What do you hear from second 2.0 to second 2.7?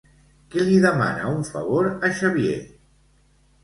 Xavier?